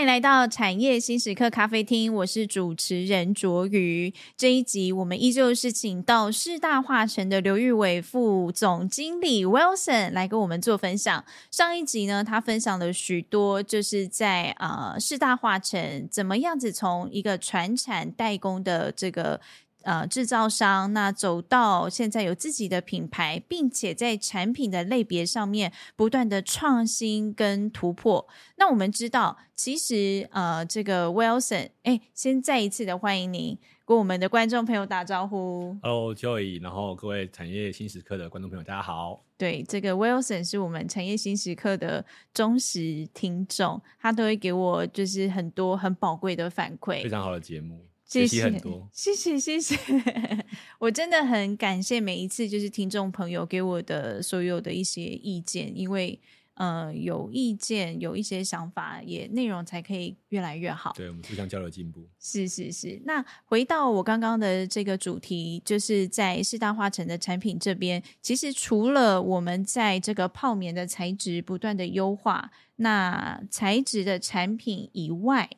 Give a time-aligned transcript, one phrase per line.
[0.00, 4.14] 欢迎来到产业新时刻咖啡厅，我是主持人卓瑜。
[4.34, 11.22] 这一集我们依旧是请到世大化成的刘玉伟副总经理 Wilson 来跟我们做分享。
[11.50, 19.38] 上一集呢，他分享了许多，就是在呃世大化成怎么样子从一个传产代工的这个。
[19.82, 28.26] 呃，制造商那走到现在有自己的品牌，并且在产品的类别上面不断的创新跟突破。
[28.56, 35.76] 那我们知道，其实呃，这个 Wilson，哎，先再一次的欢迎您跟我们的观众朋友打招呼。
[35.82, 39.24] Hello，Joey，然后各位产业新时刻的观众朋友，大家好。
[39.36, 47.86] 对，这个 Wilson 是我们产业新时刻的忠实听众，他都会给我就是很多很宝贵的反馈，非常好的节目。
[48.10, 49.78] 谢谢很多，谢谢谢谢，
[50.80, 56.20] 我真的很感谢每一次就是听众朋友给我的所有的一些意见，因为
[56.54, 60.92] 呃有意见有一些想法，也内容才可以越来越好。
[60.96, 62.04] 对，我们互相交流进步。
[62.18, 63.00] 是是是。
[63.04, 75.48] 那回到我刚刚的这个主题，就是在四大化成的产品这边，其实除了我们在这个泡棉的材质不断的优化，那材质的产品以外。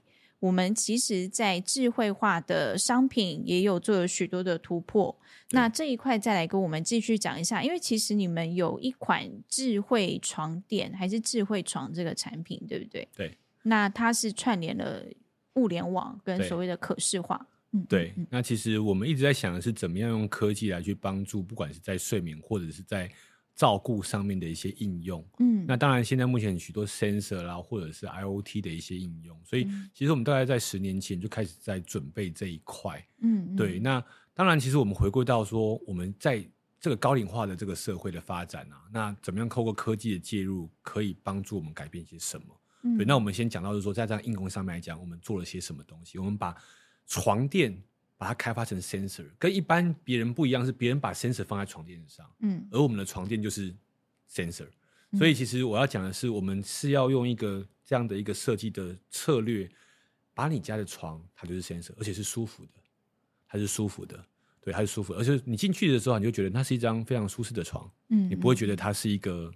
[0.43, 5.17] 我们其实，在智慧化的商品也有做了许多的突破。
[5.53, 13.09] 那这一块再来跟我们继续讲一下，因为其实你们有一款智慧床垫，还是智慧床这个产品，对不对？
[13.17, 13.39] 对。
[13.63, 15.05] 那它是串联了
[15.55, 17.47] 物联网跟所谓的可视化。
[17.70, 18.13] 嗯，对。
[18.29, 23.09] 那其实我们一直在想的是，怎么样用科技来去帮助，不管是在睡眠或者是在。
[23.55, 33.78] 照顾上面的一些应用，嗯，那当然现在目前许多 sensor 啦，或者是 IoT 的一些应用，所以其实我们大概在十年前就开始在准备这一块，嗯，对。
[33.78, 34.03] 那
[34.34, 36.42] 当然，其实我们回归到说，我们在
[36.80, 42.46] 这个高龄化的这个社会的发展啊，那怎么样透过科技的介入，可以帮助我们改变一些什么？
[42.84, 43.05] 嗯，对。
[43.05, 46.19] 那我们先讲到就是说，在这样应用上面来讲，我们做了些什么东西？
[46.19, 46.57] 我们把
[47.07, 47.80] 床垫。
[48.22, 53.74] 把它开发成 sensor，跟一般别人不一样，是别人把 sensor 放在床垫上，嗯，而我们的床垫就是
[54.30, 54.68] sensor，
[55.10, 59.68] 嗯，所以其实我要讲的是，我们是要用一个这样的一个设计的策略，
[60.34, 62.70] 把你家的床它就是 sensor，而且是舒服的，
[63.48, 64.24] 它是舒服的，
[64.60, 69.52] 对，它是舒服的，而且你进去的时候，你就觉得它是一张非常舒适的床，嗯，你不会觉得它是一个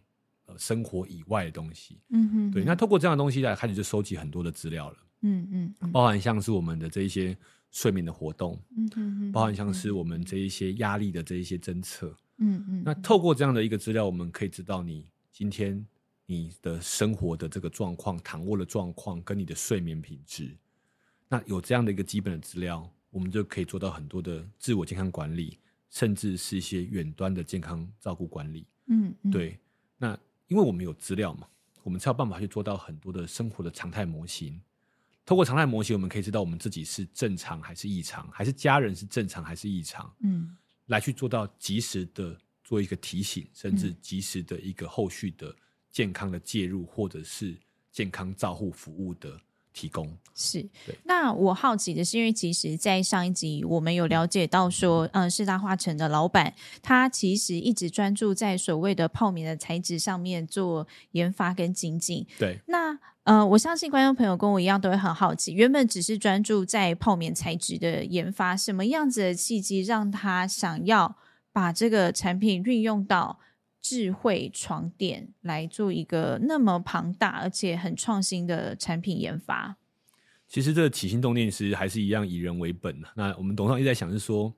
[0.47, 7.39] 呃生活以外的东西，嗯哼，对，那透过这样的东西来开始就收集很多的资料了，嗯嗯，嗯，包含像是我们的这一些。
[7.71, 15.85] 睡眠的活动，嗯嗯嗯，包含像是我们这一些压力的这一些侦测，嗯嗯，那透过这样的一个资料，我们可以知道你今天
[16.25, 20.57] 你的生活的这个状况、躺卧的状况跟你的睡眠品质。
[21.29, 25.59] 那有这样的一个基本的资料，我们就可以做到很多的自我健康管理，
[25.91, 28.67] 甚至是一些远端的健康照顾管理。
[28.87, 29.59] 嗯，对。
[29.99, 30.17] 那
[30.49, 31.49] 因为我们有资料嘛，
[31.83, 34.61] 我们才有办法去做到很多的生活的常态模型。
[35.27, 40.57] 透过常态模型，我们可以知道我们自己是正常还是异常，还是家人是正常还是异常，嗯，
[40.87, 45.53] 来去做到及时的做一个提醒，甚至及时的一个后续的
[45.91, 47.57] 健康的介入，或者是
[47.91, 49.37] 健康照护服务的
[49.73, 50.17] 提供。
[50.33, 50.65] 是，
[51.03, 62.25] 那我好奇的是，因为其实，在上一集我们有了解到说，嗯，四大化成的老板他其实一直专注在所谓的泡棉的材质上面做研发跟精进。
[62.39, 62.97] 对，那。
[63.27, 71.17] 呃，我相信观众朋友跟我一样都会很好奇，原本只是专注在泡棉材质的研发，什么样子的契机让他想要
[71.53, 73.41] 把这个产品运用到
[73.83, 79.77] 智慧床垫来做一个那么庞大而且很创新的产品研发？
[80.47, 82.97] 其实这个起心动念是还是一样以人为本。
[83.17, 84.55] 那我们董事长一直在想是说，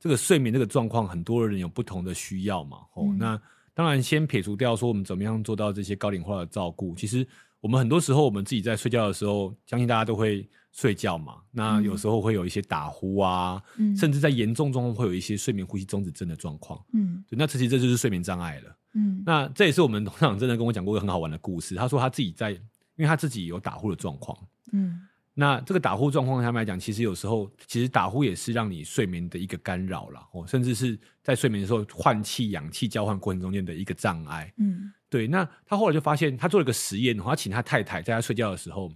[0.00, 2.78] 这个睡眠这个状况，很多人有不同的需要嘛。
[2.94, 3.40] 哦，嗯、那
[3.74, 7.24] 当然先撇除掉说我们怎么样做到这些高龄化的照顾，其实。
[7.60, 11.38] 我们很多时候，我们自己在睡觉的时候，相信大家都会睡觉嘛。
[11.50, 16.80] 那有时候会有一些打呼啊，嗯、甚至在严重中会有一些睡眠呼吸中止症的状况。
[16.92, 18.76] 嗯，对，那其实这就是睡眠障碍了。
[18.94, 21.74] 嗯，那这也是我们董事长真的跟我讲过一个很好玩的故事。
[21.74, 22.60] 他说他自己在，因
[22.98, 24.38] 为他自己有打呼的状况。
[24.72, 25.00] 嗯，
[25.34, 34.52] 那这个打呼状况，他们来讲，其实有时候其实打呼也是让你睡眠的一个干扰了，哦，甚至是在睡眠的时候换气、氧气交换过程中间的一个障碍。
[34.58, 34.92] 嗯。
[35.10, 38.90] 对，那他后来就发现，他做了一个实验，他请他太太在他睡觉的时候，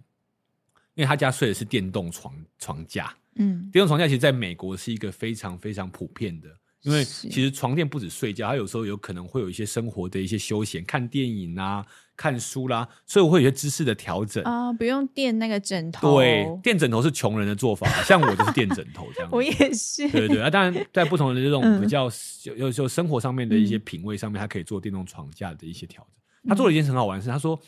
[0.94, 6.48] 因为他家睡的是电动床床架，嗯，电动床架其实在美国是一个非常非常普遍的，
[6.82, 11.86] 因为其实床垫不止睡觉，他有时候有可能会有一些生活的一些休闲，看电影啊。
[12.22, 16.18] 看书啦，所以我会有些姿势的调整啊、呃，不用垫那个枕头。
[16.18, 19.28] 对，垫枕头是穷人的做法， 像我就是垫枕头这样。
[19.32, 20.08] 我也是。
[20.08, 22.08] 对对对，啊，当然在不同的这种比较
[22.44, 26.48] 有有时候生活上面的一些品味上面，他可以做电动床架的一些调整。
[26.48, 27.60] 他做了一件很好玩的事，他说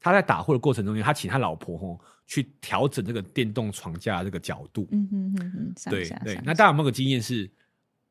[0.00, 4.88] 他在打呼的过程中间，他请他老婆吼去调整这个电动床架的这个角度。
[4.90, 6.40] 嗯嗯嗯嗯，对对。
[6.44, 7.48] 那大家有没有个经验是，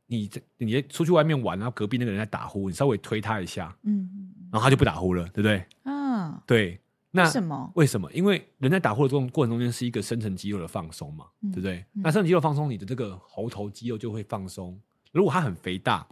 [0.07, 5.65] 你你出去外面玩，然后隔壁那个人在打呼，你稍微推他一下，嗯，然后他就不打呼了，对不对？
[5.85, 6.79] 嗯，对。
[7.13, 7.71] 那为什么？
[7.75, 8.11] 为什么？
[8.13, 11.79] 因为人在打呼的这种过程中间是一个深层肌肉的放松嘛，嗯、对不对？
[11.93, 14.79] 嗯、那深层肌肉放松，你的这个喉头肌肉就会放松。
[15.11, 16.07] 如果它很肥大，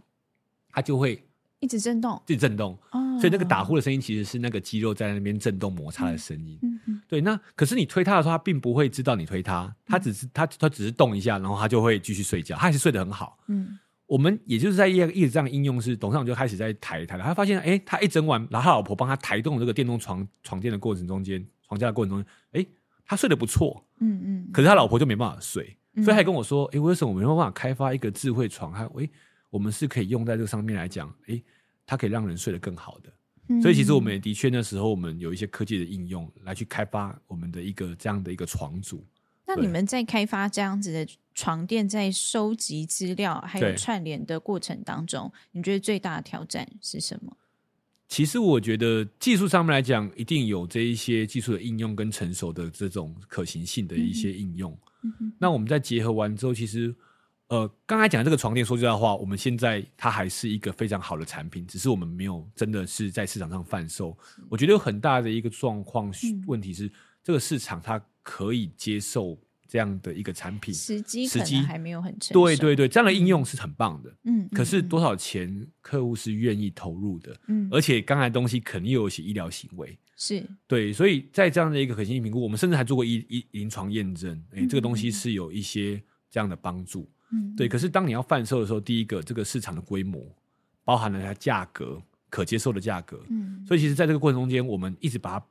[0.70, 1.26] 它就会
[1.58, 2.78] 一直震动，一直震动。
[2.90, 6.60] 哦、所以那个打呼的声音其实是那个肌肉在那边震动摩擦的声音。
[7.08, 7.22] 对。
[7.22, 13.38] 那可是你推它的时候，它并不会知道你推它，它只是它它只是动一下，然后它就会继续睡觉，它还是睡得很好。
[13.46, 13.78] 嗯。
[14.10, 22.66] 我们也就是在一一直这样应用，是董事长就开始在抬抬了，他发现，哎，他一整晚，然后他老婆帮他抬动这个电动床床垫的过程中间，床架的过程中间，哎，
[23.06, 28.72] 他睡得不错，嗯嗯，可是他老婆就没办法睡，嗯、所以他还跟我说，哎，为什么我们没有办法开发一个智慧床？
[28.72, 29.08] 他，哎，
[29.48, 31.40] 我们是可以用在这个上面来讲，哎，
[31.86, 33.12] 它可以让人睡得更好的。
[33.46, 39.06] 嗯、所以其实我们也的确那时候我们有一些科技的应用来去开发我们的一个这样的一个床组。
[39.46, 47.34] 那你们在开发这样子的床垫，在收集资料还有串联的过程当中，你觉得最大的挑战是什么？
[48.08, 54.76] 其实我觉得技术上面来讲，一定有这一些技术的应用跟成熟的这种可行性的一些应用。
[55.02, 56.94] 嗯、那我们在结合完之后，其实
[57.46, 64.14] 呃，刚才讲的这个床垫，说句实话，我们现在它还是一个非常好的产品，只是我们没有真的是在市场上贩售。
[64.50, 66.12] 我觉得有很大的一个状况
[66.46, 66.86] 问题是。
[66.86, 66.92] 嗯
[67.22, 69.38] 这个市场它可以接受
[69.70, 72.34] 这样的一个产品，时机时机还没有很成熟。
[72.34, 74.12] 对对对，这样的应用是很棒的。
[74.24, 77.36] 嗯，可是多少钱客户是愿意投入的？
[77.46, 87.08] 嗯，而且刚才东西肯定又有一些医疗行为，是对，所以在这样的一个可行性评估，我们甚至还做过一一临床验证，哎，这个东西是有一些这样的帮助。
[87.30, 87.68] 嗯，对。
[87.68, 90.20] 可是当你要贩售的时候，第一个这个市场的规模，
[90.82, 93.24] 包含了它价格可接受的价格。
[93.28, 95.46] 嗯，所以其实在这个过程中间，我们一直把它。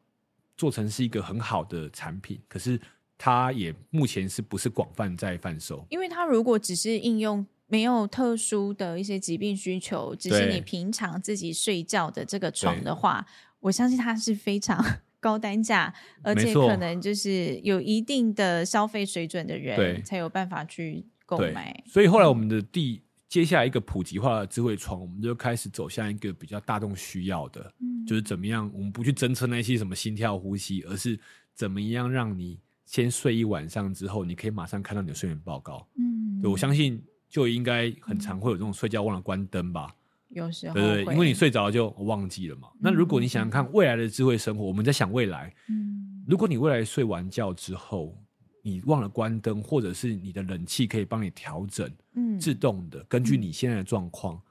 [0.60, 2.78] 做成是一个很好的产品，可是
[3.20, 5.86] 它也目前是不是广泛在贩售？
[5.90, 13.24] 因为它如果只是应用没有特殊的一些疾病需求，只是你平常自己睡觉的这个床的话，
[13.60, 14.84] 我相信它是非常
[15.20, 15.94] 高单价，
[16.24, 21.84] 而且可能就是有一定的消费水准的人才有办法去购买。
[21.86, 23.04] 所以后来我们的第。
[23.30, 31.20] 接下来一个普及化的智慧床，我们就开始走向一个比较大众需要的，嗯、就是怎么样，我们不去侦测那些什么心跳、呼吸，而是
[31.54, 32.58] 怎么样让你
[32.90, 35.88] 先睡一晚上之后，你可以马上看到你的睡眠报告。
[35.96, 37.00] 嗯，对，我相信
[37.30, 39.96] 就应该很常会有这种睡觉忘了关灯吧？
[40.30, 42.70] 有时候对对，因为你睡着就忘记了嘛。
[42.74, 48.18] 嗯、那如果你想想看未来的智慧生活，我们在想未来，嗯，如果你未来睡完觉之后。
[48.62, 54.42] 你忘了关灯，或者是你的冷气可以帮你调整，嗯，自动的根据你现在的状况，嗯、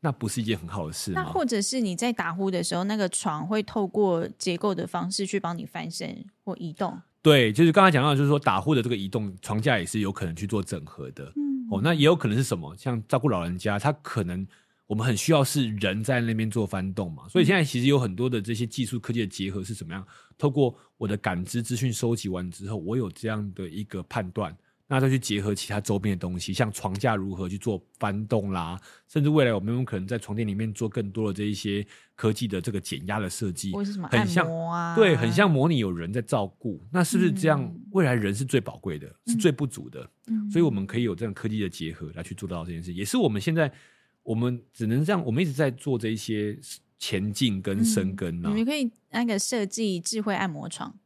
[0.00, 1.22] 那不是一件很好的事吗？
[1.22, 7.00] 那或者是你在打呼的时候，那个床会透过结构的方式去帮你翻身或移动？
[7.22, 11.32] 对，就是刚才讲到，就是说打呼的这个移动，床架也是有可能去做整合的。
[11.36, 12.76] 嗯，哦，那也有可能是什么？
[12.76, 14.46] 像照顾老人家，他可能。
[14.88, 20.06] 我们很需要是人在那边做翻动嘛，所以现在其实有很多的这些技术科技的结合是怎么样？
[20.36, 24.54] 透过我的感知资讯收集完之后，我有这样的一个判断，
[24.92, 31.82] 那再去结合其他周边的东西，像床架如何去做翻动啦，甚至未来我们有可能在床垫里面做更多的这一些
[32.14, 34.94] 科技的这个减压的设计，或是什么很像啊？
[34.94, 37.74] 对，很像模拟有人在照顾，那是不是这样？
[37.92, 43.72] 未来人是最宝贵的，是最不足的，嗯，所以我们可以有这样科技的结合来去做到这件事，也是我们现在。
[44.24, 46.56] 我们只能这样，我们一直在做这一些
[46.96, 48.52] 前进跟深耕呢、啊。
[48.52, 50.96] 你们可以那个设计智慧按摩床，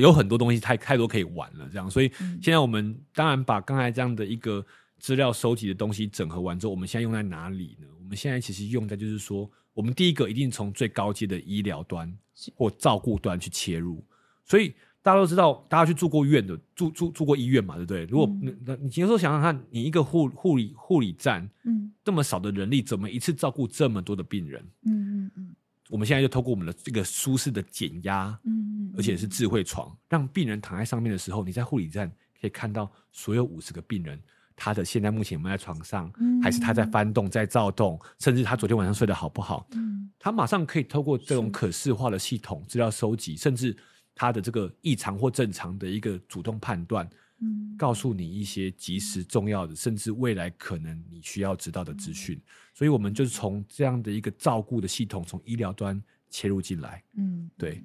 [0.00, 1.68] 有很多东西太太多可以玩了。
[1.70, 4.64] 这样，所以现在我们当然把刚才这样的一个
[4.98, 7.86] 资料收集的东西整合完之后，我们现在用在哪里呢？
[7.98, 12.12] 我们现在其实用在就是说，我们第一个一定从最高阶的医疗端
[12.54, 14.04] 或照顾端去切入，
[14.44, 14.72] 所以。
[15.04, 18.04] 大家都知道，大家去住过院的，住住住过医院嘛，对不对？
[18.04, 24.64] 如果那、嗯、你有时候想想看，你一个护护理护理站，嗯，这么少的人力，怎么一次照顾这么多的病人？
[24.86, 25.56] 嗯嗯嗯。
[25.84, 32.10] 嗯我们现在就透过我们的这个舒适的减压，嗯嗯，而且是智慧床，让病人躺在上面的时候，你在护理站
[32.40, 34.18] 可以看到所有五十个病人，
[34.56, 39.66] 他的现在目前有没有在床上，嗯、还是他在翻动、在躁动，甚至他昨天晚上睡得好不好？
[39.72, 43.76] 嗯，他马上可以透过这种可视化的系统资料收集，甚至。
[44.14, 47.08] 他的这个异常或正常的一个主动判断，
[47.42, 52.40] 嗯，告诉你一些及时重要的，甚至未来可能你需要知道的资讯。
[52.72, 57.82] 所以，我们就是从这样的一个照顾的系统，从医疗端切入进来，嗯，对。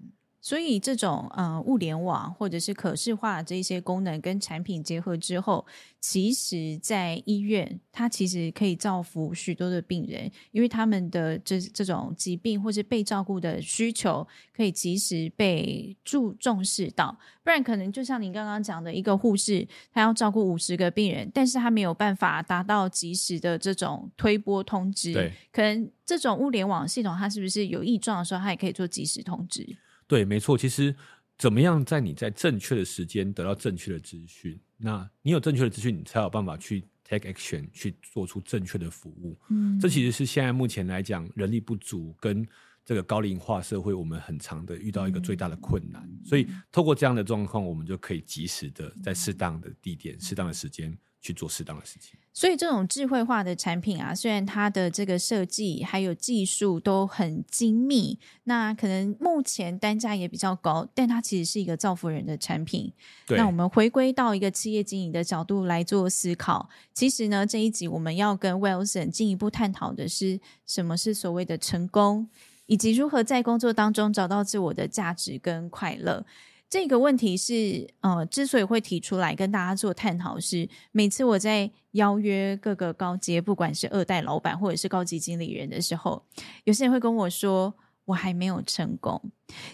[0.48, 5.66] 所以这种呃物联网或者是可视化这些功能跟产品结合之后，
[6.00, 14.25] 其实在医院它其实可以造福许多的病人，因为他们的这这种疾病或是被照顾的需求
[14.56, 29.77] 可以及时被注重视到，不然可能就像您刚刚讲的一个护士，他要照顾五十个病人，但是他没有办法达到及时的这种推波通知，对，可能这种物联网系统它是不是有异状的时候，它也可以做及时通知？
[30.08, 30.58] 对，没错。
[30.58, 30.96] 其实
[31.38, 34.60] 怎么样在你在正确的时间得到正确的资讯？
[34.78, 39.38] 那你有正确的资讯，你才有办法去 take action，去做出正确的服务。
[39.50, 42.48] 嗯，这其实是现在目前来讲人力不足跟
[42.86, 46.02] 这个高龄化社会，我们很常的遇到一个最大的困难。
[46.10, 50.98] 嗯，所以透过这样的状况，我们就可以及时的在适当的地点、适当的时间。
[51.20, 62.94] 去做适当的事情，所以这种智慧化的产品啊，虽然它的这个设计还有技术都很精密，那可能目前单价也比较高，但它其实是一个造福人的产品。
[63.30, 72.30] 那我们回归到一个企业经营的角度来做思考，其实呢，这一集我们要跟 Wilson 进一步探讨的是什么是所谓的成功，
[72.68, 76.26] 以及如何在工作当中找到自我的价值跟快乐。
[76.70, 86.22] 这个问题是，呃，之所以会提出来跟大家做探讨，是每次我在邀约各个高阶，不管是二代老板或者是高级经理人的时候，
[86.66, 89.32] 有些人会跟我说，我还没有成功。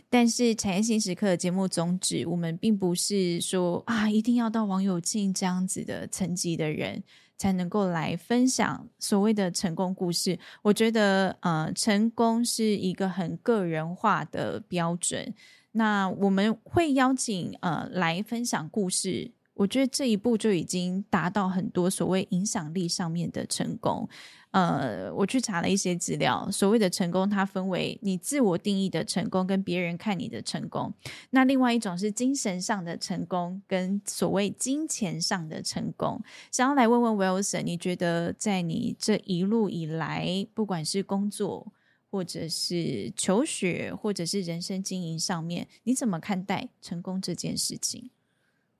[0.08, 7.04] 但是产业心时刻的节目宗旨，我们并不是说啊，一定要到王永庆这样子的层级的人
[7.40, 10.38] 才能够来分享所谓的成功故事。
[10.62, 15.34] 我觉得，呃，成功是一个很个人化的标准。
[15.74, 24.08] 那我们会邀请呃来分享故事，我觉得这一步就已经达到很多所谓影响力上面的成功。
[24.52, 30.94] 呃，我去查了一些资料，所谓的成功，它分为你自我定义的成功跟别人看你的成功。
[31.32, 36.22] 那另外一种是精神上的成功跟所谓金钱上的成功。
[36.52, 41.74] 想要来问问 Wilson，你觉得在你这一路以来，不管是工作，
[42.14, 48.12] 或者是求学，或者是人生经营上面，你怎么看待成功这件事情？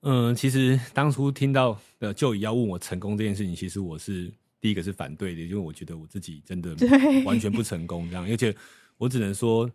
[0.02, 6.76] 嗯，其实当初听到的就要问我成功这件事情，其实我是第一个是反对的，因为我觉得我自己真的
[7.24, 8.54] 完全不成功这样，而且
[8.98, 9.68] 我只能说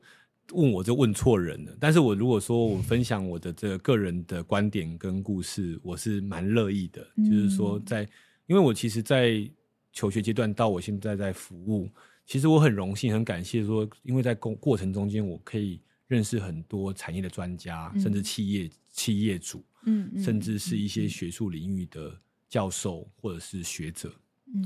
[0.54, 1.76] 问我就问错人了。
[1.82, 7.30] 但是我如果说我分享我的这个个人的观点跟故事，我是蛮乐意的，嗯。
[7.30, 8.04] 就是说在，
[8.48, 9.46] 因为我其实，在
[9.92, 11.90] 求学阶段到我现在在服务。
[12.30, 22.16] 其实我很荣幸、很感谢，说因为在过过程中间，我可以认识很多产业的专家，嗯、甚至企业企业主，嗯，嗯，甚至是一些学术领域的
[22.48, 24.14] 教授或者是学者，
[24.54, 24.62] 嗯，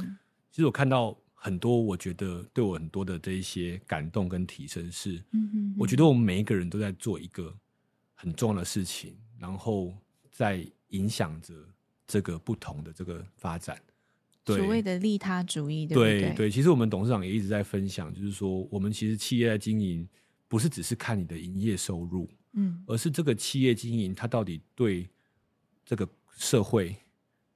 [0.52, 7.58] 其实我看到很多，我觉得对我很多的这一些感动跟提升是，嗯嗯，我觉得我们每一个人都在做一个
[8.14, 9.94] 很重要的事情，然后
[10.30, 11.54] 在影响着
[12.06, 13.82] 这个不同的这个发展。
[14.46, 16.20] 对，所谓的利他主义，对不对？
[16.20, 20.06] 对对，其实我们董事长也一直在分享，就是说，我们其实企业在经营，
[20.50, 25.08] 不是只是看你的营业收入，嗯，而是这个企业经营它到底对
[25.86, 26.94] 这个社会、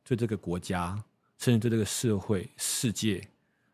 [0.06, 0.98] 对这个国家，
[1.38, 3.22] 甚至对这个社会、世界，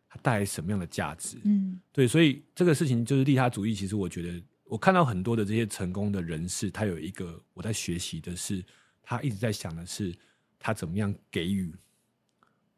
[0.10, 1.38] 它带来什么样的价值？
[1.44, 3.76] 嗯，对，所以这个事情就是利他主义。
[3.76, 8.66] 其实我觉得，我看到很多的这些成功的人士，他有一个我在学习的是，
[9.04, 10.12] 他一直在想的是，
[10.58, 11.72] 他怎么样给予。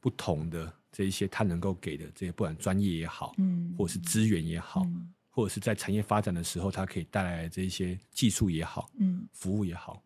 [0.05, 10.00] 不同的这一些，他能够给的这些，不管专业也好，嗯，或者是资源也好，嗯，或者是在产业发展的时候，他可以带来的这一些技术也好，嗯，服务也好，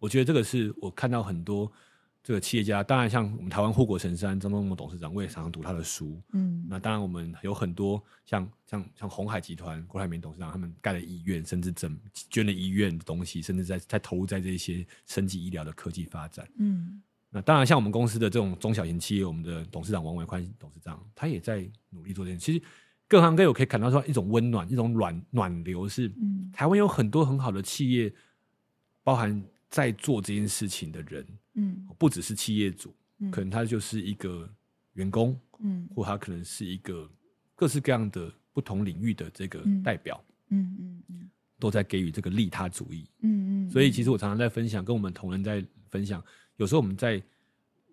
[0.00, 1.70] 我觉得这个是我看到很多
[2.20, 11.96] 这个企业家，当然像我们台湾护国神山张忠谋董事长，我也常常读他的书，嗯，那当然我们有很多像像像红海集团郭台铭董事长，他们盖了医院，甚至整
[12.28, 17.00] 捐了医院的东西，甚至在在投入在这些升级医疗的科技发展，嗯。
[17.34, 22.46] 那当然，像我们公司的这种中小型企业，我们的董事长王维宽董事长，他也在努力做这件事。
[22.46, 22.64] 其实
[23.08, 28.14] 各行各业我可以感到说，一种温暖，一种暖暖流是，嗯，台湾有很多很好的企业，
[29.02, 34.48] 包含在做这件事情的人，嗯，不只是企业主，嗯，可能他就是一个
[34.92, 37.10] 员工，嗯，或他可能是一个
[37.56, 43.70] 各式各样的不同领域的这个代表，嗯嗯嗯，都在给予这个利他主义，嗯嗯。
[43.72, 46.24] 所以其实我常常在分享，跟我们同仁在分享。
[46.56, 47.22] 有时候我们在，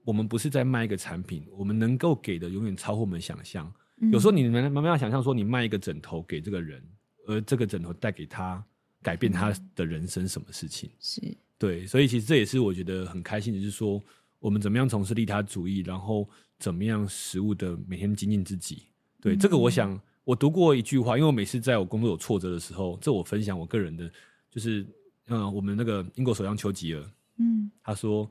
[0.04, 3.72] 我们不是在卖一个产品，我们能够给的永远超乎我们想象。
[4.12, 6.84] 有时候你们慢慢要想象说，你卖一个枕头给这个人，
[7.28, 8.64] 而这个枕头带给他
[9.02, 10.90] 改变他的人生什么事情？
[11.00, 11.22] 是
[11.58, 14.02] 对，所以其实这也是我觉得很开心的，就是说
[14.40, 16.28] 我们怎么样从事利他主义，然后
[16.58, 18.88] 怎么样实物的每天精进自己。
[19.22, 24.12] 对，这个我想我读过一句话，因为我每次在我工作有挫折的时候，这我分享我个人的
[24.50, 24.82] 就是
[25.28, 27.04] 嗯、呃，我们那个英国首相丘吉尔，
[27.38, 28.28] 嗯，他说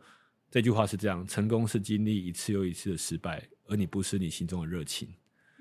[0.51, 5.09] 这句话是这样：成功是经历一次又一次的失败，而你不失你心中的热情。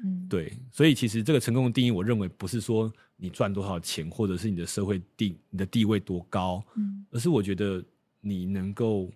[0.03, 7.83] 嗯，对，所以其实这个成功的定义，我认为不是说你赚多少钱，或者是你的社会地你的地位多高，嗯，而是我觉得
[8.21, 9.11] 你能够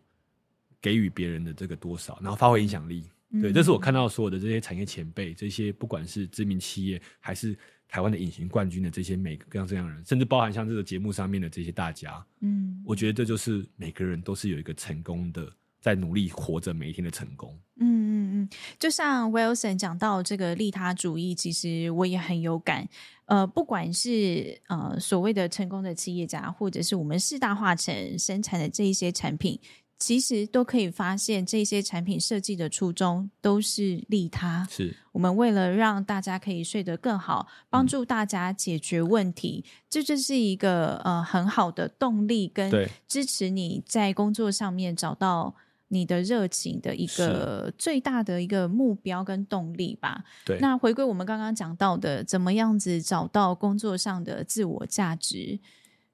[0.82, 3.06] 给予别人的这个多少，然后发挥影响力。
[3.32, 15.52] 嗯、对，这是我看到所有的这些产业前辈，这些不管是知名企业，还是台湾的隐形冠军的这些每个各样这样的人，甚至包含像这个节目上面的这些大家，嗯，我觉得这就是每个人都是有一个成功的。
[15.84, 17.54] 在努力活着每一天的成功。
[17.76, 18.50] 嗯嗯嗯，
[18.80, 22.88] 就像 Wilson 讲到这个利他主义，其实我也很有感。
[23.26, 29.60] 呃，不管是呃所谓的成功的企业家，或者是我们四大化成生产的这一些产品，
[30.00, 34.66] 其实都可以发现，这些产品设计的初衷都是利他。
[34.72, 42.72] 是我们为了让大家可以睡得更好，帮助大家解决问题，嗯、这就是一个呃很好的动力，跟
[43.06, 45.54] 支持你在工作上面找到。
[45.94, 50.24] 你的热情的一个最大的一个目标跟动力吧。
[50.44, 55.60] 对，那回归我们刚刚讲到的，怎么样子找到工作上的自我价值，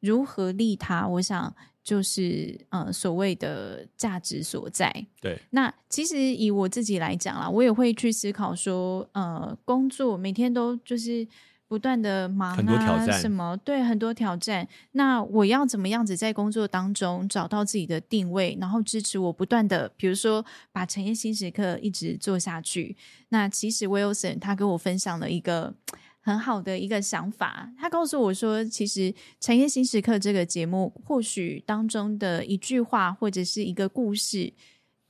[0.01, 1.07] 如何利他？
[1.07, 4.93] 我想就是呃所谓的价值所在。
[5.21, 11.25] 对，那其实以我自己来讲啦，我也会去思考说，呃，工作每天都就是。
[11.69, 14.67] 不断的忙啊，很多挑战，什么对，很多挑战。
[14.93, 22.97] 那我要怎么样子在工作当中找到自己的定位，然后支持我不断的，比如说把产业新时刻一直做下去。
[23.29, 25.75] 那其实 Wilson 他跟我分享了一个
[26.19, 34.51] 很好的一个想法，他告诉我说，其实产业新时刻这个节目或许当中的一句话或者是一个故事。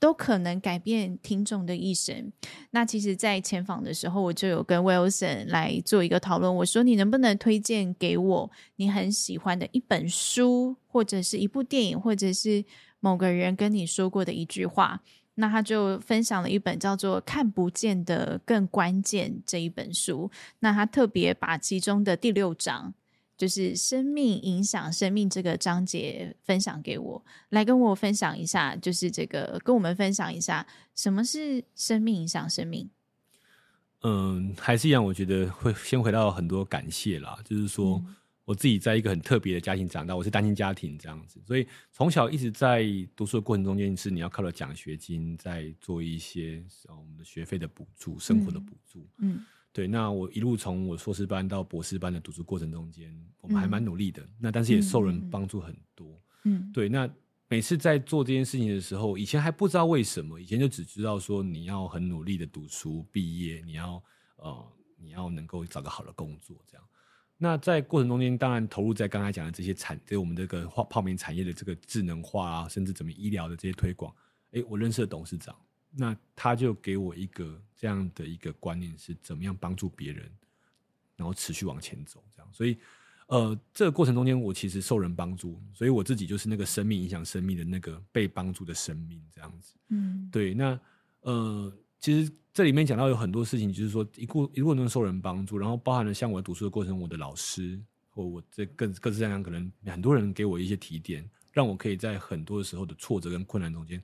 [0.00, 2.32] 都可能改变听众的一生。
[2.70, 6.52] 那其实，在前访的时候，我就有跟 Wilson 来做一个讨论。
[6.56, 12.64] 我说：“你能不能推荐给我你很喜欢的一本书，或者是一部电影，或者是
[12.98, 15.02] 某个人跟你说过的一句话？”
[15.36, 20.30] 那他就分享了一本叫做《看不见的更关键》这一本书。
[20.58, 22.92] 那他特别把其中的第六章。
[23.40, 32.90] 就是生命影响生命这个章节分享给我，来跟我分享一下，就是这个跟我们分享一下什么是生命影响生命。
[34.02, 38.04] 嗯，还是一样，我觉得会先回到很多感谢啦，就是说
[38.44, 42.84] 我自己在一个很特别的家庭长大，我是单亲家庭这样子，所以从小一直在
[43.16, 49.36] 读书的过程中间是你要靠着奖学金在做一些我们的学费的补助、生活的补助，嗯。
[49.36, 54.22] 嗯对，那我一路从我硕士班到博士班的读书过程中间，我们还蛮努力的。
[54.22, 56.20] 嗯、那但是也受人帮助很多。
[56.44, 56.88] 嗯，对。
[56.88, 57.08] 那
[57.48, 64.02] 每次在做这件事情的时候，以前还不知道为什么，以前就只知道说你要很努力的读书毕业，你要
[64.36, 66.84] 呃你要能够找个好的工作这样。
[67.38, 74.12] 那在过程中间，当然投入在刚才讲的这些产，对我们这个泡泡棉产业的这个智能化啊，甚至怎么医疗的这些推广。
[74.50, 75.56] 哎，我认识的董事长。
[75.92, 80.30] 那他就给我一个这样的一个观念，是怎么样帮助别人，
[81.16, 82.52] 然后持续往前走，这样。
[82.52, 82.76] 所以，
[83.28, 89.72] 呃，这个过程中间，我其实受人帮助，所以我自己就是那个生命影响生命的那个被帮助的生命，这样子。
[89.88, 90.52] 嗯，对。
[90.52, 90.78] 那
[91.22, 104.02] 呃，其实这里面讲到有很多事情，就是说一过一过程中受人帮助，然后包含了像我读书的过程，我的老师或我这各各式各样，可能很多人给我一些提点，让我可以在很多的时候的挫折跟困难中间。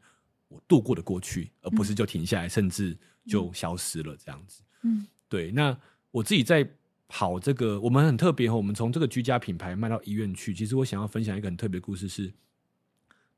[0.48, 4.62] 我度过的过去，而不是就停下来，嗯、甚至就消失了这样子。
[4.82, 5.50] 嗯，对。
[5.50, 5.76] 那
[6.10, 6.68] 我自己在
[7.08, 8.50] 跑这个，我们很特别。
[8.50, 12.32] 我们从这个居家品牌卖到医院去，其实我想要分享一个很特别的故事是，是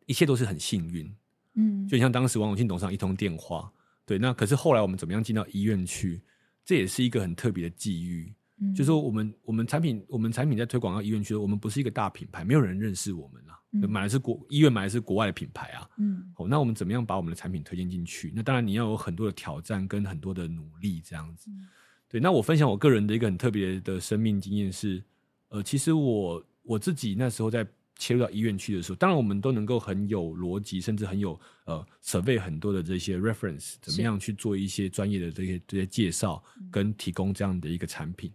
[0.07, 1.11] 一切都是很幸运。
[1.55, 3.73] 嗯，就像当时王永庆董事长一通电话，
[4.05, 4.19] 对。
[4.19, 6.21] 那可是后来我们怎么样进到医院去，
[6.65, 8.33] 这也是一个很特别的际遇。
[8.61, 13.59] 嗯，就是说我们我们产品我们产品在推广到医院去，我们不是一个大品牌，没有人认识我们啊。
[13.73, 15.89] 嗯、买的是国医院买的是国外的品牌啊。
[15.99, 18.33] 嗯，好，那我们怎么样把我们的产品推荐进去？
[18.35, 21.51] 那当然你要有很多的挑战跟很多的努力这样子。
[21.51, 21.69] 嗯、
[22.09, 25.05] 对，那我分享我个人的一个很特别的生命经验是，
[25.51, 27.67] 呃，其实我我自己那时候在
[27.97, 38.33] 切入到医院去的时候，当然我们都能够很有逻辑，甚至很有呃 survey 很多的这些 reference，怎么样去做一些专业的这些这些介绍跟提供这样的一个产品。
[38.33, 38.35] 嗯，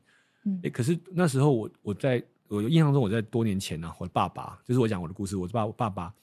[0.64, 2.24] 哎，可是那时候我我在。
[2.50, 5.36] 我印象中，我在多年前呢、啊，我的爸爸就是我讲我的故事。
[5.36, 6.14] 我爸，我爸爸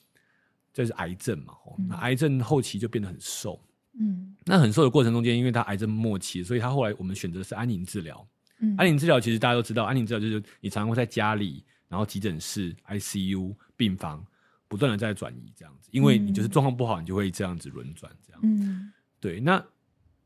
[0.73, 3.61] 就是癌症嘛，嗯、那癌症后期就变得很瘦。
[3.99, 8.25] 嗯，那很瘦的过程中间，因为他癌症末期，所以他后来我们选择的是安宁治疗。
[8.61, 14.25] 嗯，安宁治疗其实大家都知道，安宁治疗就是你常常会在家里，然后急诊室、ICU 病房
[14.69, 18.41] 不断的在转移这样子，因为你就是状况不好，你就会这样子轮转这样。
[18.45, 19.41] 嗯，对。
[19.41, 19.61] 那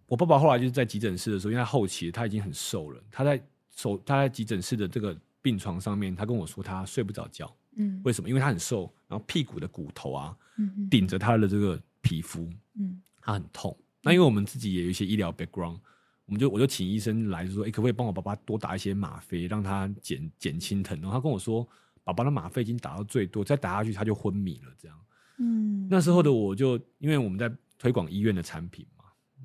[0.07, 3.43] 我爸爸后来就是在急诊室的时候，因为他后期他已经很瘦了，他在
[3.75, 5.17] 手他在急诊室的这个。
[5.45, 7.55] 病床上面，他跟我说他睡不着觉。
[7.77, 8.31] 嗯，为什么？
[8.31, 13.77] 因为他很瘦，然后屁股的骨头啊，嗯，顶着他的这个皮肤，嗯，他很痛。
[14.01, 15.79] 那因为我们自己也有一些医疗 background，
[16.25, 21.03] 我们就我就请医生来说，哎，可不可以帮我爸爸多打一些吗啡，让他减减轻疼痛？
[21.03, 21.69] 然后他跟我说，
[22.03, 24.73] 爸爸的吗啡已经打到最多，再打下去他就昏迷了。
[24.79, 24.99] 这样，
[25.37, 28.87] 嗯，那时候的我就因为我们在推广医院的产品。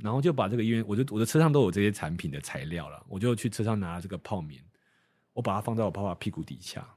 [0.01, 4.63] 然后就把这个医院，我就我的车上都有这些产品的材料了，我就去车上拿了这个泡棉，
[5.33, 6.87] 我把它放在我爸爸屁股底下，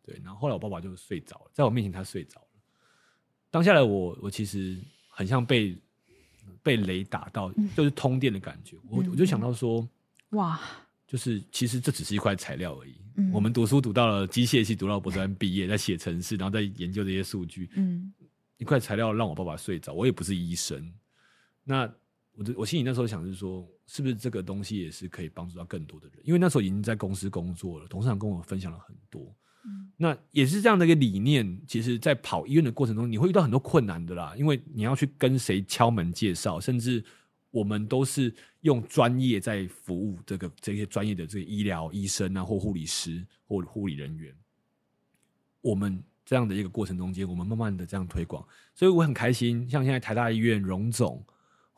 [0.00, 2.46] 对，然后后来我爸爸就睡着了，在我面前他睡着了。
[3.50, 5.76] 当下的我，我其实很像被
[6.62, 8.76] 被雷打到，就是通电的感觉。
[8.84, 9.86] 嗯、我我就想到说，
[10.30, 10.60] 哇，
[11.06, 12.94] 就是其实这只是一块材料而已。
[13.16, 17.68] 嗯、我们读书读到了机械系，读到博士班毕业，在写程式，然后在研究这些数据。
[17.74, 18.12] 嗯，
[18.56, 20.92] 一块材料让我爸爸睡着，我也不是医生，
[21.64, 21.92] 那。
[22.34, 26.18] 我我心里那时候想是说，是不是这个东西也是可以帮助到更多的人？
[26.24, 29.22] 因为那时候已经在公司工作了，董事长跟我分享了很多。
[29.66, 31.60] 嗯，那也是这样的一个理念。
[31.68, 37.04] 其实，在跑医院的过程中，你会遇到很多困难的啦，因为你要去跟谁敲门介绍，甚至
[37.50, 44.34] 我们都是用专业在服务这个这些专业的这个医疗医生啊，或护理师或护理人员。
[45.60, 48.42] 我们这样的一个过程中间，我们慢慢的这样推广，
[48.74, 49.68] 所以我很开心。
[49.68, 51.22] 像现在台大医院荣总。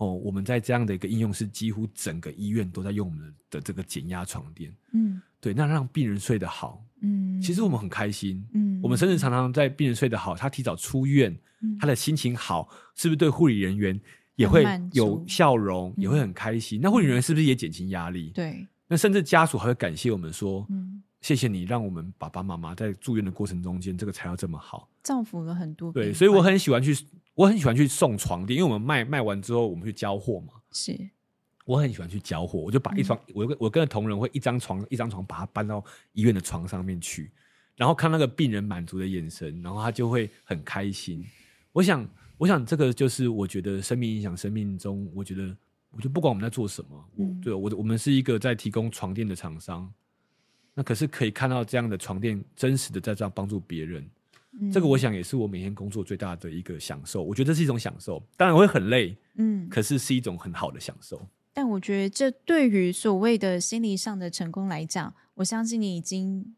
[0.04, 13.98] 哦，我们在这样的一个应用是几乎整个医院都在用我们的这个减压床垫，嗯，对，那让病人睡得好，嗯，其实我们很开心，嗯，我们甚至常常在病人睡得好，他提早出院，嗯，他的心情好，是不是对护理人员
[14.36, 16.78] 也会有笑容，也会很开心？
[16.82, 18.30] 那护理人员是不是也减轻压力？
[18.34, 25.90] 对，那甚至家属还会感谢我们说，嗯，谢谢你让我们爸爸妈妈在住院的过程中间这个材料这么好，造福了很多。
[25.92, 26.94] 对，所以我很喜欢去。
[27.35, 30.55] 我很喜欢去送床垫，因为我们卖卖完之后，我们去交货嘛。
[30.70, 30.97] 是，
[31.64, 37.33] 我很喜欢去交货，我就把一床，嗯、我我跟着同仁会一张床一张床把它搬到医院的床上面去，
[37.75, 41.25] 然后看那个病人满足的眼神，然后他就会很开心。
[41.73, 45.57] 我想，我想这个就是我觉得生命影响生命中，我觉得，
[45.90, 49.92] 我就不管我们在做什么，嗯、对我我们是一个在提供床垫的厂商，
[50.73, 54.09] 那可是可以看到这样的床垫真实的在这样帮助别人。
[54.72, 61.20] 这个我想也是我每天工作最大的一个享受，我觉得这是一种享受，当然我会很累，嗯，可是是一种很好的享受。
[61.52, 66.54] 但我觉得这对于所谓的心理上的成功来讲，我相信你已经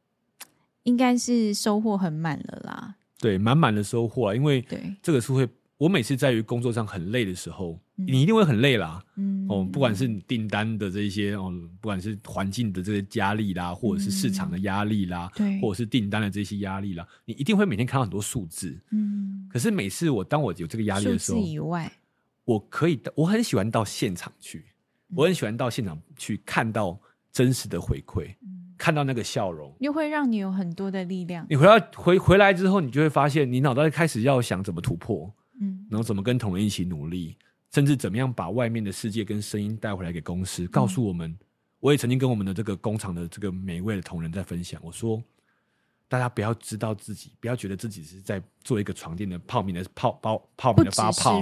[0.84, 2.96] 应该是收获很满了啦。
[3.18, 5.48] 对，满满的收获啊，因为对这个是会。
[5.78, 9.02] 我每次在于工作上很累的时候，嗯、你一定会很累啦。
[9.16, 18.78] 嗯，哦，不管是你订单的这些哦，不管是环境的这些压力啦，或者是市场的压力啦，对、嗯，或者是订单的这些压力啦，你一定会每天看到很多数字。
[18.90, 21.90] 嗯，可是每次我当我有这个压力的时候，以外，
[22.44, 24.66] 我可以，我很喜欢到现场去，
[25.14, 27.00] 我很喜欢到现场去看到
[27.32, 31.46] 真实的回馈，嗯、看到那个笑容，又会让你有很多的力量。
[31.48, 35.32] 你回到回回来之后，你就会发现，你脑袋开始要想怎么突破。
[35.58, 37.34] 嗯，然后怎么跟同仁一起努力，
[37.72, 41.36] 甚至怎么样把外面的世界跟声音带回来给公司，嗯、告诉我们。
[41.78, 45.22] 我也曾经跟我们的这个工厂的这个每一位的同仁在分享，我说，
[46.08, 51.40] 大家不要知道自己，不要觉得自己是在做一个床垫的泡棉的泡包泡棉的发泡，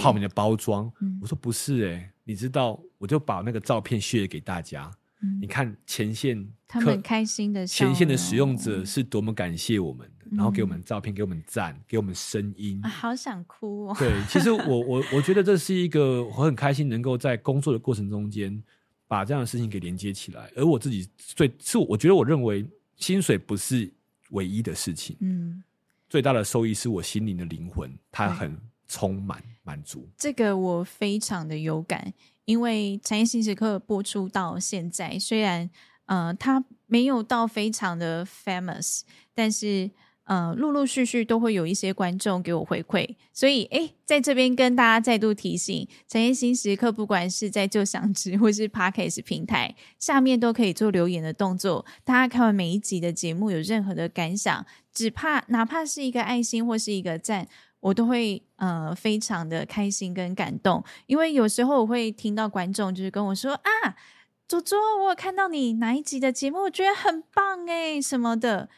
[0.00, 0.92] 泡棉的包装。
[1.00, 4.90] 嗯、我说不是哎、欸，你知道，我就把那个照片 share 给大家。
[5.22, 13.96] 嗯、你看前线他们开心的前线的使用者是多么感谢我们然后给我们照片，给我们赞，给我们声音，啊，好想哭哦。
[13.98, 18.62] 对，其实我我我觉得这是一个我很开心能够在工作的过程中间
[19.06, 23.90] 把这样的事情给连接起来，而我自己最是我觉得我认为薪水不是
[24.30, 25.62] 唯一的事情，嗯，
[26.08, 30.08] 最大的收益是我心灵的灵魂，它很充满满足。
[30.16, 32.12] 这个我非常的有感。
[32.44, 35.68] 因为产业新时刻播出到现在，虽然
[36.06, 39.02] 呃它没有到非常的 famous，
[39.34, 39.90] 但是
[40.28, 57.48] 呃陆陆续续都会有一些观众给我回馈，所以诶在这边跟大家再度提醒，产业心时刻不管是在旧想知或是 Podcast 平台下面都可以做留言的动作，大家看完每一集的节目有任何的感想，只怕哪怕是一个爱心或是一个赞。
[57.80, 63.94] 我都会呃非常的开心跟感动，因为有时候我会听到观众就是跟我说啊，
[64.48, 68.68] 卓卓，我有看到你哪一集的节目，我觉得很棒诶什么的。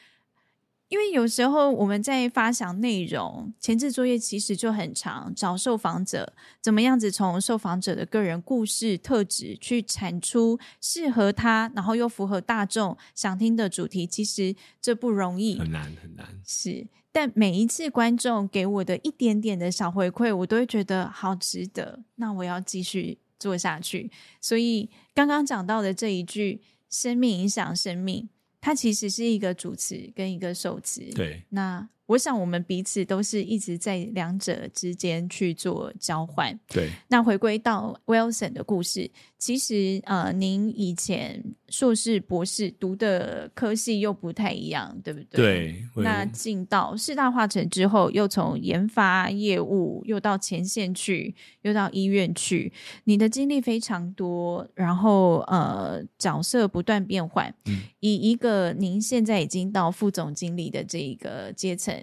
[0.91, 16.27] 因为有时候我们在发想内容前置作业其实就很长，找受访者怎么样子从受访者的个人故事特质去产出适合他，然后又符合大众想听的主题，其实这不容易，很难很难。
[16.45, 24.11] 是，但每一次观众给我的一点点的小回馈，我都会觉得好值得，那我要继续做下去。
[24.41, 28.29] 所以刚刚讲到的这一句“生命影响生命”。
[28.61, 31.01] 它其实是一个主词跟一个受词。
[31.15, 31.89] 对，那。
[32.11, 36.59] 我想，我们彼此都是一直在两者之间去做交换。
[36.67, 45.37] 对，那回归到 Wilson 的故事，其实呃，您以前硕士、博士读的科系又不太一样，对不对？
[45.37, 45.85] 对。
[46.03, 52.73] 那进到四大化成之后，又从研发业务又到前线去，又到医院去，
[53.05, 57.55] 你的经历非常多，然后呃，角色不断变换。
[57.67, 57.83] 嗯。
[58.01, 62.00] 以一个您现在已经到副总经理的这一个阶层。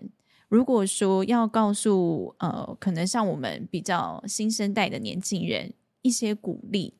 [0.49, 6.93] 如果说要告诉呃，可能像我们比较新生代的年轻人一些鼓励，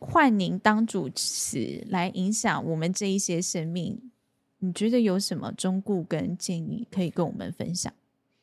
[0.00, 4.00] 换您当主持来影响我们这一些生命，
[4.58, 7.92] 你觉得有什么忠告跟建议可以跟我们分享？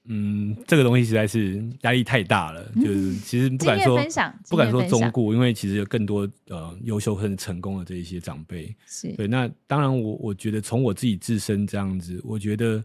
[0.05, 9.27] 嗯，这个东西实在是压力太大了，嗯、就是其实不敢说分享，不敢说忠告，因为其实有更多呃优秀很成功的这一些长辈是对。
[9.27, 12.81] 那当然我，我我觉得从我自己自身这样子，我觉得。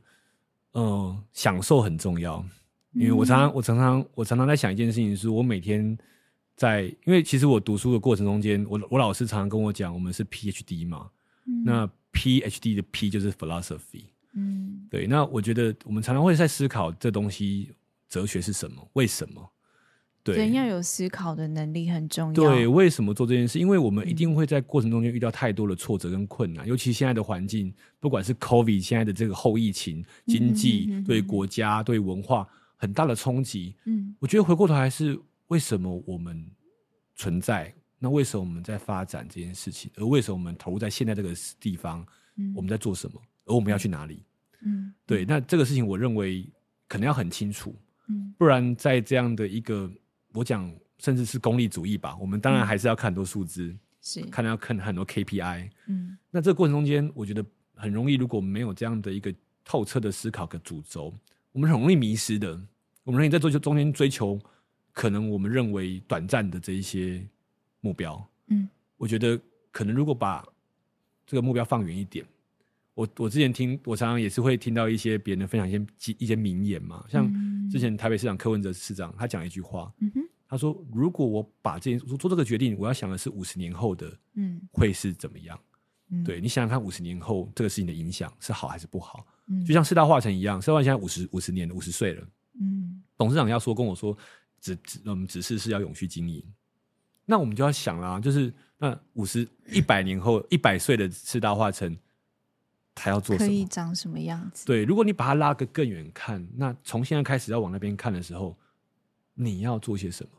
[0.73, 2.45] 嗯、呃，享受很重要，
[2.93, 5.97] 因为我常常，我常常，我常常在想一件事情，是我每天
[6.57, 11.11] 在，因为其实我读书的过程中间，我我老师常常跟我讲，我们是 PhD 嘛，
[11.47, 14.05] 嗯、那 PhD 的 P 就是 philosophy，
[14.35, 17.71] 嗯，对，那我觉得我们常常会在思考这东西，
[18.09, 19.49] 哲学是什么，为什么？
[20.23, 22.35] 对，人要有思考的能力很重要。
[22.35, 23.59] 对，为什么做这件事？
[23.59, 33.75] 因为我们一定会在过程中间遇到太多的挫折跟困难，嗯、尤其现在的环境，不管是 COVID 现在的这个后疫情，经济对国家、对文化很大的冲击。
[33.87, 36.47] 嗯，我觉得回过头来是为什么我们
[37.17, 37.73] 存在？
[37.99, 39.91] 那为什么我们在发展这件事情？
[39.97, 42.07] 而为什么我们投入在现在这个地方？
[42.37, 43.19] 嗯，我们在做什么？
[43.47, 44.23] 而我们要去哪里？
[44.67, 45.25] 嗯，对。
[45.25, 46.47] 那这个事情，我认为
[46.89, 47.75] 可能要很清楚。
[48.11, 49.91] 嗯，不然在这样的一个。
[50.33, 52.17] 我讲，甚至是功利主义吧。
[52.21, 55.71] 我们当然还是要看很多数字，是看要看很多 KPI。
[55.87, 61.13] 嗯，那这个过程中间，我觉得很容易，如果没有这样的一个透彻的思考跟主轴，
[61.53, 62.61] 我们很容易迷失的。
[63.03, 64.39] 我们容易在追求中间追求，
[64.93, 67.27] 可能我们认为短暂的这一些
[67.81, 68.25] 目标。
[68.49, 69.41] 嗯，我觉得
[69.73, 70.47] 可能如果把
[71.27, 72.25] 这个目标放远一点，
[72.95, 77.29] 我我之前听，我常常也是会听到一些别人分享一些一些名言嘛，像。
[77.71, 79.95] 之前台北市长柯文哲市长他讲一句话，
[80.51, 85.59] 他说：“如果我把这件做做这个决定，我要想的是五十年后的，嗯，会是怎么样？
[86.11, 89.25] 嗯、对，你想想看，五十年后这个事情的影响是好还是不好？
[89.47, 92.27] 嗯，就像四大化成一样，四大化现在五十五十年五十岁了，
[92.61, 94.15] 嗯，董事长要说跟我说，
[94.61, 96.45] 指指嗯指示是要永续经营，
[97.25, 101.97] 那我们就要想啦，就是那五十一百年后一百岁的四大化成。”
[102.93, 103.49] 他要做什么？
[103.49, 104.67] 可以长什么样子？
[104.67, 108.55] 对，如果你把它拉个更远看，那从现在开始要往那边看的时候，
[109.33, 110.31] 你要做些什么？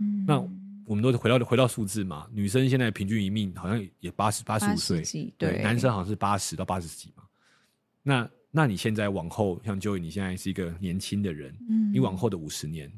[0.00, 0.38] 嗯，那
[0.84, 2.28] 我们都回到回到数字嘛。
[2.32, 5.02] 女生现在平均一命好像也八十八十五岁，
[5.36, 7.24] 对，对，男生好像是八十到八十几嘛。
[8.02, 12.92] 那那你现在往后，像 Joey，你现在是一个年轻的人，嗯，你往后的五十年，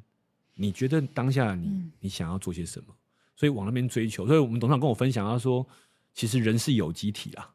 [0.55, 2.95] 你觉得当下你、嗯、你想要做些什么？
[3.35, 4.27] 所以往那边追求。
[4.27, 5.67] 所以我们董事长跟我分享，他说，
[6.13, 7.51] 其实人是有机体啦。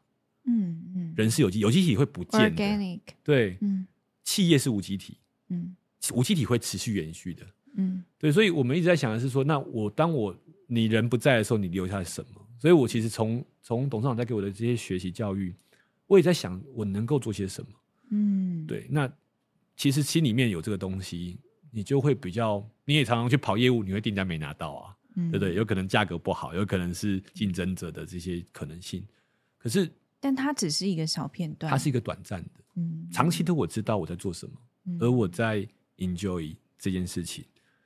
[0.46, 3.86] 嗯嗯，人是有机有机体会不见的，Organic，对，嗯，
[4.24, 5.16] 企业是无机体，
[5.48, 5.74] 嗯，
[6.12, 12.40] 无机体会持续延续的，嗯，对，所以我们一直在想的是说，那我当我你人不在的时候，你留下了什么？
[12.58, 15.54] 所以我其实从从董事长在给我的这些学习教育，
[16.06, 17.70] 我也在想我能够做些什么，
[18.10, 19.10] 嗯，对，那
[19.76, 21.38] 其实心里面有这个东西，
[21.70, 25.54] 你就会比较，你也常常去跑业务，你会订单没拿到啊，嗯，对不对？
[25.54, 29.04] 有可能价格不好，有可能是竞争者的这些可能性，
[29.58, 29.90] 可是。
[30.20, 32.50] 但它只是一个小片段，它是一个短暂的。
[32.76, 34.52] 嗯，长期的我知道我在做什么，
[34.86, 37.44] 嗯、而我在 enjoy 这件事情。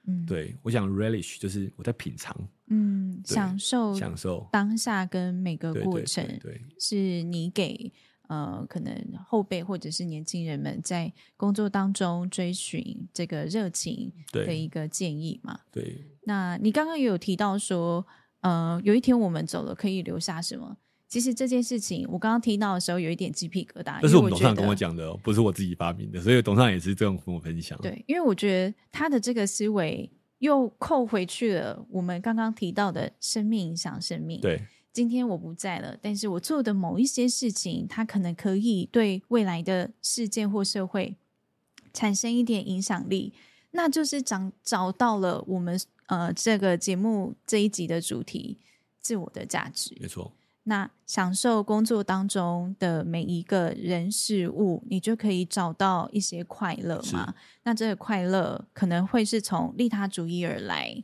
[0.08, 2.34] 嗯，对，我想 relish 就是我在品尝，
[2.68, 6.26] 嗯，享受享受当下跟每个过程。
[6.26, 7.92] 对，对，对，对，是你给
[8.28, 8.94] 呃可能
[9.26, 15.60] 后辈或者是年轻人们在工作当中追寻这个热情的一个建议嘛？
[15.70, 18.06] 对，对，那你刚刚也有提到说，
[18.40, 20.78] 呃，有一天我们走了，可以留下什么？
[21.08, 23.98] 其实这件事情，我刚刚听到的时候有一点鸡皮疙瘩。
[24.02, 27.78] 这是我们董事长跟我讲的哦，不是我自己发明的，所以董事长也是这样跟我分享。
[27.80, 34.38] 对，因为我觉得他的这个思维又扣回去了我们刚刚提到的生命影响生命。
[34.42, 34.60] 对，
[34.92, 41.16] 今天我不在了，但是我做的某一些事情，它可能可以对未来的事件或社会
[41.94, 43.32] 产生一点影响力，
[43.70, 48.58] 那就是找找到了我们呃这个节目这一集的主题——
[49.00, 49.96] 自我的价值。
[49.98, 50.30] 没错。
[50.68, 57.34] 那享受工作当中的每一个人事物，你就可以找到一些快乐嘛？
[57.62, 61.02] 那这个快乐可能会是从利他主义而来。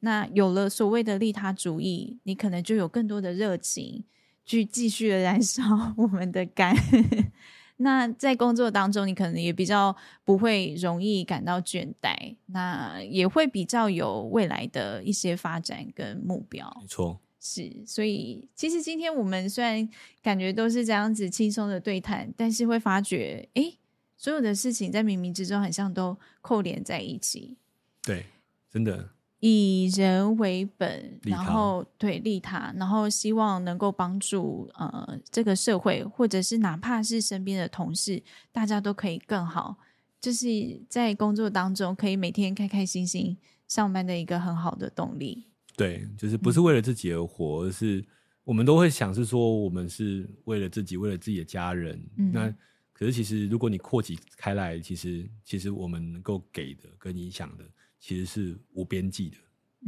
[0.00, 4.04] 那有了所谓的利他主义，你可能就有更多的热情
[4.44, 5.62] 去继续的燃烧
[5.96, 6.76] 我们的肝。
[7.78, 16.70] 那在工作当中，你可能也比较不会容易感到倦怠，那也会比较有未来的一些发展跟目标。
[16.80, 17.70] 没错，是。
[17.86, 19.88] 所以其实今天我们虽然
[20.22, 23.72] 感觉都是这样子轻松的对谈，但是会发觉，哎，
[24.16, 27.56] 所有的事情在冥冥之中，好像都扣连在一起。
[28.02, 28.26] 对，
[28.70, 29.10] 真的。
[29.40, 39.76] 以人为本，然后对利他，然后希望能够帮助呃这个社会，或者是哪怕是身边的同事，大家都可以更好，
[40.20, 43.36] 就是在工作当中可以每天开开心心
[43.68, 45.44] 上班的一个很好的动力。
[45.76, 48.04] 对，就是不是为了自己而活，嗯、而是
[48.44, 52.02] 我们都会想是说，我们是为了自己，为了自己的家人。
[52.16, 52.54] 嗯、那
[52.92, 57.64] 可是其实如果你扩及开来，其实其实我们能够给的跟影响的。
[57.98, 59.36] 其实是无边际的，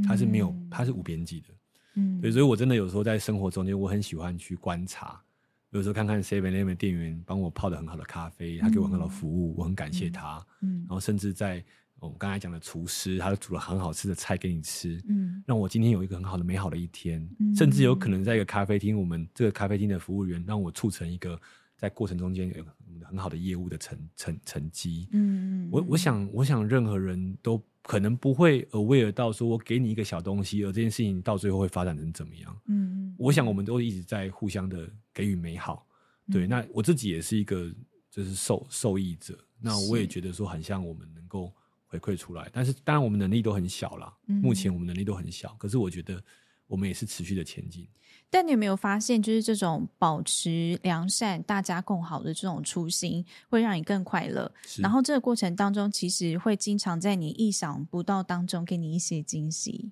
[0.03, 1.49] 它是没有，它是无边际的。
[1.95, 5.23] 嗯，对，所以我真的有时候在生活中间，我很喜欢去观察，
[5.71, 10.45] 有时候看看 Seven Eleven 店员帮我泡的很好的咖啡，他给我很好的服务，我很感谢他。
[10.63, 11.63] 嗯，然后甚至在
[12.01, 17.29] 我们刚才讲的厨师，他煮了很好吃的菜给你吃，嗯，让我今天有一个很好的美好的一天。
[17.57, 21.41] 甚至有可能在一个咖啡厅，我们这个咖啡厅的服务员让我促成一个
[21.77, 22.65] 在过程中间有
[23.05, 25.09] 很好的业务的成成成绩。
[25.13, 27.63] 嗯，我我想我想任何人都。
[27.81, 32.61] 可能不会 aware 到说，我给你一个小东西，而这件事情到最后会发展成怎么样？
[32.67, 35.87] 嗯，我想我们都一直在互相的给予美好。
[36.27, 37.73] 嗯、对，那我自己也是一个
[38.11, 39.39] 就是受受益者。
[39.59, 41.51] 那我也觉得说，很像我们能够
[41.89, 44.15] 回馈出来，但是当然我们能力都很小啦。
[44.29, 46.23] 嗯、目前我们能力都很小，可是我觉得
[46.67, 47.89] 我们也是持续的前进。
[48.31, 54.53] 但你有没有发现，就是这种保持良善、大家共好的这种初心，会让你更快乐。
[54.67, 59.91] 是然后这个过程当中，其实会经常在你意想不到当中给你一些惊喜。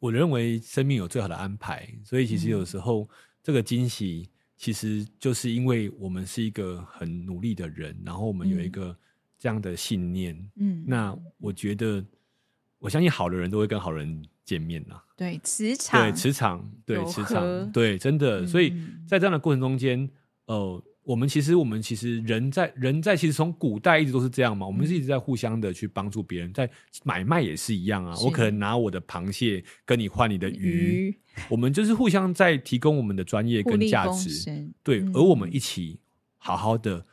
[0.00, 3.08] 我认为生命有最好的安排，所以其实有时候、嗯、
[3.42, 8.94] 这个惊喜，其实就是因为我们是一个很努力的人，然后我们有一个
[9.38, 10.36] 这样的信念。
[10.56, 12.04] 嗯，那我觉得，
[12.78, 18.72] 我相信好的人都会跟好人见面呐，对磁场，对磁场，对磁场，对真的，所以
[19.06, 20.08] 在这样的过程中间，
[20.46, 26.70] 呃，我们其实我们其实人在人在其实从古代一直都是这样嘛，我们是一直在互相的去帮助别人，在
[27.04, 31.14] 买卖也是一样啊，我可能拿我的螃蟹跟你换你的鱼，
[31.50, 34.30] 我们就是互相在提供我们的专业跟价值，
[34.82, 36.00] 对，而我们一起
[36.38, 37.06] 好好的。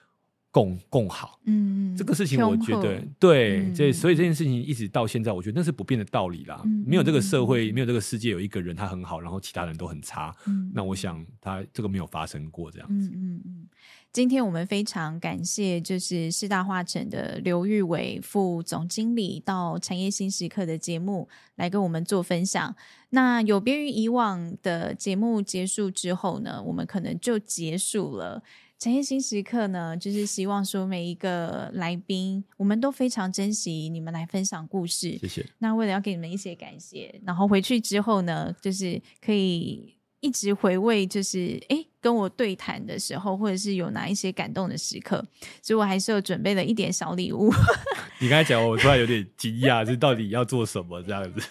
[0.55, 6.63] 共共好，嗯，这个事情我觉得对，这所以这件事情一直到现在，我觉得那是不变的道理啦。
[6.85, 10.33] 没有这个社会，没有这个世界，有一个人他很好，然后其他人都很差，
[10.73, 13.11] 那我想他这个没有发生过这样子。
[13.13, 13.67] 嗯嗯，
[14.13, 22.73] 今天我们非常感谢，就是四大化成的刘玉伟副总经理到产业新时刻的节目来跟我们做分享。
[23.09, 28.41] 那有别于以往的节目结束之后呢，我们可能就结束了。
[28.77, 35.17] 产业新时刻呢，就是希望说每一个来宾，我们都非常珍惜你们来分享故事。
[35.17, 35.45] 谢谢。
[35.59, 45.25] 那为了要给你们一些感谢，然后回去之后呢，就是可以一直回味，就是哎跟我对谈的时候，或者是有哪一些感动的时刻，
[45.61, 47.51] 所以我还是有准备了一点小礼物。
[48.19, 51.41] 你刚才讲，我突然有点惊讶，这到底要做什么这样子？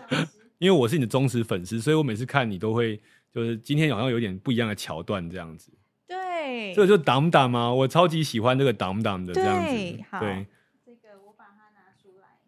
[0.58, 3.00] 因为我是你的忠实粉丝，所以我每次看你都会，
[3.32, 5.70] 就是今天好像有点不一样的桥段这样子。
[6.40, 7.72] 对，这个就挡挡吗？
[7.72, 9.68] 我超级喜欢这个挡挡的这样子。
[9.68, 10.46] 对，好，对
[10.84, 12.38] 这个我把它拿出来。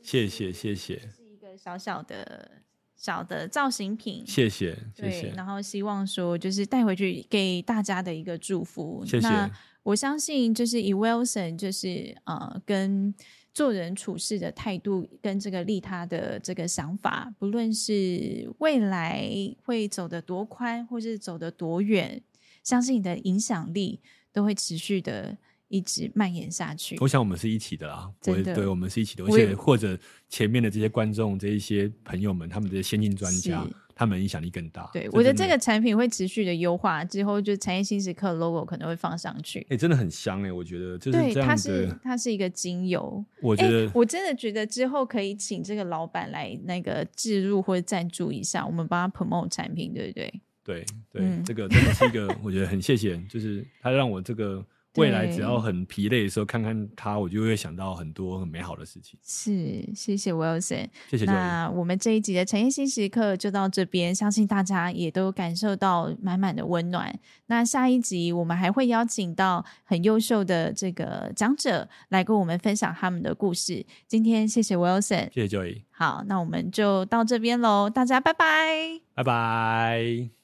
[0.00, 0.98] 谢谢谢谢。
[0.98, 2.50] 是一个小小的
[2.96, 4.24] 小的造型品。
[4.26, 5.32] 谢谢谢谢。
[5.36, 9.04] 然后希望说就是带回去给大家的一个祝福。
[9.04, 9.28] 谢谢。
[9.28, 9.50] 那
[9.82, 13.14] 我相信就是以 Wilson 就是呃跟。
[13.56, 19.26] 做人处事的态度跟这个利他的这个想法，不论是未来
[19.64, 22.20] 会走得多宽，或是走得多远，
[22.66, 24.00] 相信你的影响力
[24.32, 26.96] 都会持续的一直蔓延下去。
[27.00, 29.96] 我想我们是一起的啦，真的，对，我们是一起的，而且或者
[30.28, 33.64] 前面的这些观众、这一些朋友们，他们这些先进专家。
[33.98, 34.90] 他们影响力更大。
[34.92, 39.60] 对，我觉得这个产品会持续的优化，之后就产业新时刻 logo 可能会放上去。
[39.60, 41.32] 哎、欸，真的很香哎、欸，我觉得就是这样。
[41.32, 43.24] 对，它是它是一个精油。
[43.40, 50.42] 我觉得、欸，我真的觉得之后可以请这个老板来那个置入或者赞助一下，我们帮他 promote 产品，对不对？
[50.66, 54.62] 对对，嗯、这个真的是一个，我觉得很谢谢，就是他让我这个。
[54.98, 59.20] 未来只要很疲累的时候，看看他，我就会想到很多很美好的事情。
[59.22, 61.26] 是，谢谢 Wilson，谢谢。
[61.26, 67.14] 那我们这一集的产业心时刻就到这边，相信大家也都感受到满满的温暖。
[67.48, 73.84] 那下一集我们还会邀请到很优秀的这个讲者来跟我们分享他们的故事。
[74.08, 75.82] 今天谢谢 Wilson，谢谢 Joy。
[75.90, 80.35] 好，那我们就到这边喽，大家拜拜，拜拜。